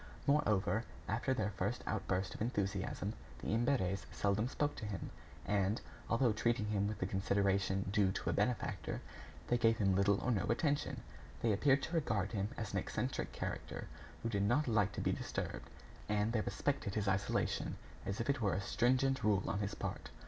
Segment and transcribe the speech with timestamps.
[0.25, 5.11] Moreover, after their first outburst of enthusiasm, the Imberts seldom spoke to him,
[5.45, 9.01] and, although treating him with the consideration due to a benefactor,
[9.47, 11.03] they gave him little or no attention.
[11.43, 13.85] They appeared to regard him as an eccentric character
[14.23, 15.69] who did not like to be disturbed,
[16.09, 20.09] and they respected his isolation as if it were a stringent rule on his part.